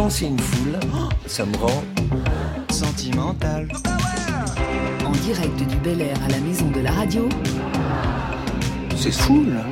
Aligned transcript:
quand 0.00 0.08
c'est 0.08 0.28
une 0.28 0.38
foule, 0.38 0.80
ça 1.26 1.44
me 1.44 1.54
rend 1.58 1.84
sentimental. 2.70 3.68
En 5.04 5.12
direct 5.12 5.54
du 5.58 5.76
Bel 5.76 6.00
Air 6.00 6.16
à 6.24 6.28
la 6.30 6.38
maison 6.38 6.70
de 6.70 6.80
la 6.80 6.90
radio. 6.90 7.28
C'est 8.96 9.12
fou 9.12 9.44
là. 9.44 9.66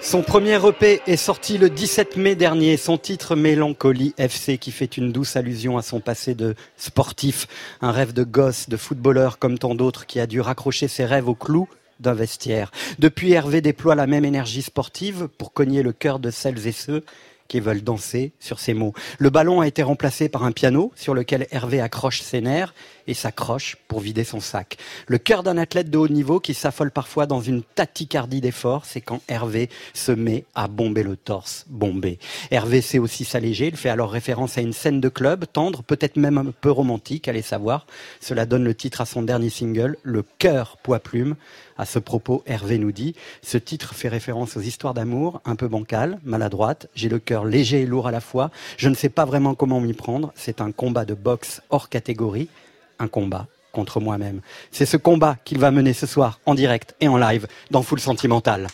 Son 0.00 0.22
premier 0.22 0.58
EP 0.66 1.00
est 1.06 1.16
sorti 1.16 1.58
le 1.58 1.70
17 1.70 2.16
mai 2.16 2.34
dernier. 2.34 2.76
Son 2.76 2.98
titre 2.98 3.36
Mélancolie 3.36 4.14
FC 4.18 4.58
qui 4.58 4.72
fait 4.72 4.96
une 4.96 5.12
douce 5.12 5.36
allusion 5.36 5.78
à 5.78 5.82
son 5.82 6.00
passé 6.00 6.34
de 6.34 6.56
sportif. 6.76 7.46
Un 7.82 7.92
rêve 7.92 8.12
de 8.12 8.24
gosse, 8.24 8.68
de 8.68 8.76
footballeur 8.76 9.38
comme 9.38 9.60
tant 9.60 9.76
d'autres 9.76 10.06
qui 10.06 10.18
a 10.18 10.26
dû 10.26 10.40
raccrocher 10.40 10.88
ses 10.88 11.04
rêves 11.04 11.28
au 11.28 11.36
clou 11.36 11.68
d'un 12.00 12.14
vestiaire. 12.14 12.72
Depuis, 12.98 13.30
Hervé 13.30 13.60
déploie 13.60 13.94
la 13.94 14.08
même 14.08 14.24
énergie 14.24 14.62
sportive 14.62 15.28
pour 15.38 15.52
cogner 15.52 15.84
le 15.84 15.92
cœur 15.92 16.18
de 16.18 16.32
celles 16.32 16.66
et 16.66 16.72
ceux 16.72 17.04
qui 17.50 17.58
veulent 17.58 17.82
danser 17.82 18.32
sur 18.38 18.60
ces 18.60 18.74
mots. 18.74 18.94
Le 19.18 19.28
ballon 19.28 19.60
a 19.60 19.66
été 19.66 19.82
remplacé 19.82 20.28
par 20.28 20.44
un 20.44 20.52
piano 20.52 20.92
sur 20.94 21.14
lequel 21.14 21.48
Hervé 21.50 21.80
accroche 21.80 22.22
ses 22.22 22.40
nerfs 22.40 22.72
et 23.08 23.14
s'accroche 23.14 23.76
pour 23.88 23.98
vider 23.98 24.22
son 24.22 24.38
sac. 24.38 24.78
Le 25.08 25.18
cœur 25.18 25.42
d'un 25.42 25.58
athlète 25.58 25.90
de 25.90 25.98
haut 25.98 26.08
niveau 26.08 26.38
qui 26.38 26.54
s'affole 26.54 26.92
parfois 26.92 27.26
dans 27.26 27.40
une 27.40 27.62
tachycardie 27.62 28.40
d'effort, 28.40 28.84
c'est 28.84 29.00
quand 29.00 29.20
Hervé 29.26 29.68
se 29.94 30.12
met 30.12 30.44
à 30.54 30.68
bomber 30.68 31.02
le 31.02 31.16
torse 31.16 31.64
bombé. 31.68 32.20
Hervé 32.52 32.80
sait 32.80 33.00
aussi 33.00 33.24
s'alléger, 33.24 33.66
il 33.66 33.76
fait 33.76 33.88
alors 33.88 34.12
référence 34.12 34.56
à 34.56 34.60
une 34.60 34.72
scène 34.72 35.00
de 35.00 35.08
club, 35.08 35.46
tendre, 35.52 35.82
peut-être 35.82 36.16
même 36.16 36.38
un 36.38 36.52
peu 36.52 36.70
romantique, 36.70 37.26
allez 37.26 37.42
savoir. 37.42 37.86
Cela 38.20 38.46
donne 38.46 38.62
le 38.62 38.76
titre 38.76 39.00
à 39.00 39.06
son 39.06 39.22
dernier 39.22 39.50
single, 39.50 39.96
Le 40.04 40.22
cœur 40.38 40.76
poids 40.76 41.00
plume. 41.00 41.34
À 41.80 41.86
ce 41.86 41.98
propos, 41.98 42.42
Hervé 42.44 42.76
nous 42.76 42.92
dit, 42.92 43.14
ce 43.42 43.56
titre 43.56 43.94
fait 43.94 44.08
référence 44.08 44.54
aux 44.56 44.60
histoires 44.60 44.92
d'amour, 44.92 45.40
un 45.46 45.56
peu 45.56 45.66
bancales, 45.66 46.20
maladroites, 46.24 46.88
j'ai 46.94 47.08
le 47.08 47.18
cœur 47.18 47.39
léger 47.44 47.82
et 47.82 47.86
lourd 47.86 48.08
à 48.08 48.10
la 48.10 48.20
fois, 48.20 48.50
je 48.76 48.88
ne 48.88 48.94
sais 48.94 49.08
pas 49.08 49.24
vraiment 49.24 49.54
comment 49.54 49.80
m'y 49.80 49.92
prendre, 49.92 50.32
c'est 50.34 50.60
un 50.60 50.72
combat 50.72 51.04
de 51.04 51.14
boxe 51.14 51.62
hors 51.70 51.88
catégorie, 51.88 52.48
un 52.98 53.08
combat 53.08 53.46
contre 53.72 54.00
moi-même. 54.00 54.40
C'est 54.72 54.86
ce 54.86 54.96
combat 54.96 55.36
qu'il 55.44 55.58
va 55.58 55.70
mener 55.70 55.92
ce 55.92 56.06
soir 56.06 56.40
en 56.46 56.54
direct 56.54 56.94
et 57.00 57.08
en 57.08 57.16
live 57.16 57.46
dans 57.70 57.82
Full 57.82 58.00
Sentimental. 58.00 58.68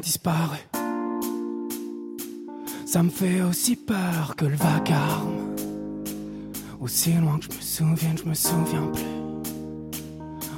Disparu. 0.00 0.58
Ça 2.86 3.02
me 3.02 3.10
fait 3.10 3.40
aussi 3.42 3.74
peur 3.74 4.34
que 4.36 4.44
le 4.44 4.56
vacarme. 4.56 5.56
Aussi 6.80 7.14
loin 7.14 7.40
je 7.40 7.48
me 7.48 7.96
je 8.16 8.24
me 8.24 8.34
souviens. 8.34 9.23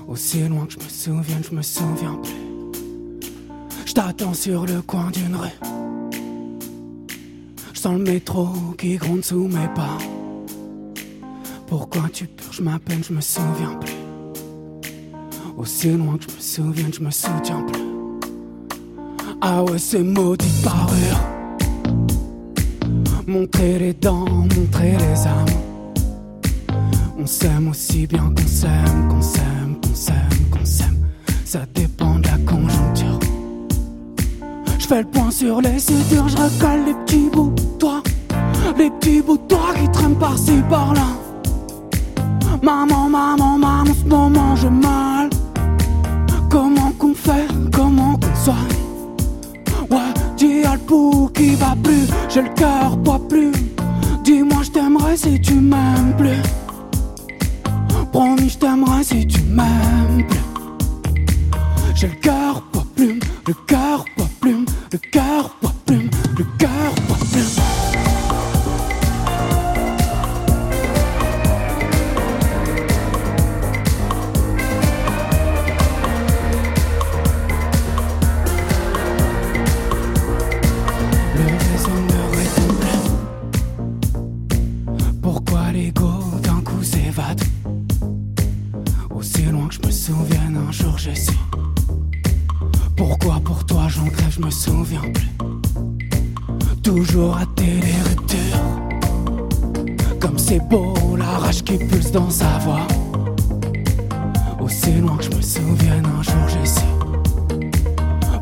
Aussi 0.09 0.47
loin 0.49 0.67
que 0.67 0.75
je 0.75 0.79
me 0.79 0.89
souvienne, 0.89 1.43
je 1.43 1.55
me 1.55 1.63
souviens 1.63 2.19
plus. 2.23 3.21
Je 3.85 3.93
t'attends 3.93 4.35
sur 4.35 4.65
le 4.65 4.81
coin 4.83 5.11
d'une 5.11 5.35
rue. 5.35 5.49
Je 7.73 7.89
le 7.89 7.99
métro 7.99 8.49
qui 8.79 8.97
gronde 8.97 9.25
sous 9.25 9.49
mes 9.49 9.69
pas. 9.75 9.99
Pourquoi 11.67 12.03
tu 12.13 12.27
purges 12.27 12.61
ma 12.61 12.79
peine, 12.79 13.03
je 13.03 13.13
me 13.13 13.21
souviens 13.21 13.75
plus. 13.81 13.95
Aussi 15.57 15.91
loin 15.91 16.17
que 16.19 16.25
je 16.31 16.37
me 16.37 16.41
souvienne, 16.41 16.93
je 16.93 17.01
me 17.01 17.11
souviens 17.11 17.63
plus. 17.63 17.83
Ah 19.41 19.63
ouais, 19.65 19.79
ces 19.79 20.03
maudits 20.03 20.63
parures. 20.63 21.21
Montrer 23.27 23.79
les 23.79 23.95
dents, 23.95 24.25
montrer 24.25 24.97
les 24.97 25.27
âmes. 25.27 25.66
On 27.19 27.27
s'aime 27.27 27.69
aussi 27.69 28.07
bien 28.07 28.31
qu'on 28.37 28.47
s'aime, 28.47 29.09
qu'on 29.09 29.23
s'aime, 29.23 29.77
qu'on 29.83 29.95
s'aime, 29.95 30.51
qu'on 30.51 30.65
s'aime. 30.65 30.99
Ça 31.47 31.61
dépend 31.75 32.19
de 32.19 32.27
la 32.27 32.37
conjoncture. 32.39 33.19
Je 34.79 34.87
fais 34.87 35.01
le 35.01 35.09
point 35.09 35.31
sur 35.31 35.63
les 35.63 35.79
sutures, 35.79 36.29
je 36.29 36.37
recolle 36.37 36.85
les 36.87 36.95
petits 36.95 37.31
bouts 37.33 37.55
toi. 37.79 38.03
Les 38.77 38.91
petits 38.91 39.23
bouts 39.23 39.39
de 39.39 39.47
toi 39.49 39.73
qui 39.81 39.89
traînent 39.91 40.19
par-ci 40.19 40.63
par-là. 40.69 41.07
Maman, 42.63 43.09
maman, 43.09 43.59
maman, 43.59 43.85
ce 43.87 44.07
moment 44.07 44.55
je 44.55 44.69
mal. 44.69 45.31
Comment 46.51 46.93
qu'on 46.99 47.15
fait, 47.15 47.49
comment 47.73 48.19
qu'on 48.19 48.45
soigne 48.45 48.57
Ouais, 49.91 50.13
dis 50.37 50.65
à 50.65 50.75
le 50.75 51.29
qui 51.33 51.55
va 51.55 51.75
plus, 51.83 52.07
j'ai 52.29 52.43
le 52.43 52.51
cœur 52.51 52.99
pas 53.03 53.21
plus. 53.27 53.53
Dis-moi, 54.23 54.63
je 54.63 54.71
t'aimerais 54.71 55.17
si 55.17 55.41
tu 55.41 55.55
m'aimes 55.55 56.15
plus. 56.19 56.43
Promis, 58.17 58.49
je 58.49 58.57
t'aimerais 58.57 59.05
si 59.05 59.27
tu 59.27 59.43
m'aimes. 59.43 60.27
J'ai 61.95 62.09
le 62.09 62.15
cœur 62.15 62.63
pas 62.73 62.83
plume, 62.97 63.21
le 63.47 63.53
cœur 63.67 64.07
pas 64.17 64.25
plume, 64.41 64.65
le 64.91 64.99
cœur 65.13 65.51
pas 65.61 65.75
plume, 65.85 66.09
le 66.39 66.45
cœur 66.57 66.95
pas 67.09 67.15
plume. 67.31 67.45
Pourquoi 85.21 85.71
l'ego 85.73 86.09
d'un 86.43 86.63
coup 86.63 86.83
s'évade? 86.83 87.43
Souvienne, 90.07 90.57
un 90.57 90.71
jour 90.71 90.97
j'ai. 90.99 91.15
Pourquoi 92.97 93.41
pour 93.45 93.67
toi 93.67 93.89
j'en 93.89 94.05
crève, 94.05 94.31
je 94.31 94.41
me 94.41 94.51
souviens 94.51 95.01
plus. 95.01 95.33
Toujours 96.81 97.35
rater 97.35 97.81
les 97.87 98.01
ruptures. 98.09 98.63
Comme 100.21 100.39
c'est 100.39 100.61
beau, 100.69 100.95
la 101.19 101.39
rage 101.43 101.65
qui 101.65 101.77
pulse 101.79 102.13
dans 102.13 102.31
sa 102.31 102.59
voix. 102.59 102.87
Aussi 104.61 104.93
loin 105.01 105.17
que 105.17 105.25
je 105.25 105.31
me 105.31 105.43
souvienne, 105.43 106.07
un 106.07 106.23
jour 106.23 106.47
j'ai 106.53 106.67
su. 106.67 106.87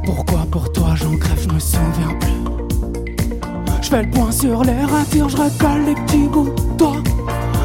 Pourquoi 0.04 0.40
pour 0.50 0.70
toi 0.70 0.94
j'en 0.96 1.16
crève, 1.16 1.42
je 1.42 1.48
me 1.48 1.58
souviens 1.58 2.14
plus. 2.20 2.40
Je 3.80 3.88
fais 3.88 4.02
le 4.02 4.10
point 4.10 4.32
sur 4.32 4.62
les 4.64 4.84
ratures, 4.84 5.30
je 5.30 5.36
recolle 5.38 5.86
les 5.86 5.94
petits 5.94 6.28
bouts 6.28 6.50
de 6.50 6.76
toi. 6.76 6.96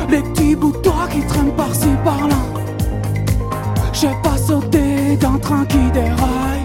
Les 0.09 0.21
petits 0.21 0.55
bouts 0.55 0.71
de 0.71 0.77
toi 0.77 1.05
qui 1.11 1.19
traînent 1.27 1.55
par-ci 1.57 1.89
par-là. 2.05 2.58
J'ai 4.01 4.15
pas 4.23 4.37
sauté 4.37 5.17
d'un 5.17 5.37
train 5.39 5.65
qui 5.65 5.91
déraille. 5.91 6.63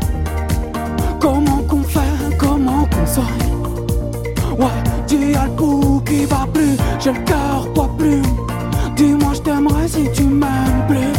Comment 1.18 1.62
qu'on 1.68 1.82
fait, 1.82 2.36
comment 2.38 2.84
qu'on 2.84 3.06
soigne 3.06 4.56
Ouais, 4.56 4.80
dis 5.08 5.32
y'a 5.32 5.46
le 5.46 6.00
qui 6.04 6.26
va 6.26 6.46
plus, 6.54 6.76
j'ai 7.00 7.10
le 7.10 7.18
cœur 7.24 7.72
pas 7.74 7.90
plus. 7.98 8.22
Dis-moi 8.94 9.32
je 9.34 9.40
t'aimerais 9.40 9.88
si 9.88 10.08
tu 10.12 10.22
m'aimes 10.22 10.84
plus. 10.86 11.12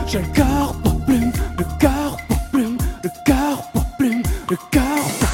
J'ai 0.06 0.18
le 0.18 0.28
cœur 0.34 0.74
pour 0.84 1.00
plume, 1.06 1.32
le 1.56 1.64
cœur 1.80 2.18
pour 2.28 2.38
plume, 2.52 2.76
le 3.02 3.10
cœur 3.24 3.62
pour 3.72 3.84
plume, 3.96 4.22
le 4.50 4.56
cœur 4.70 4.82
plume. 5.20 5.25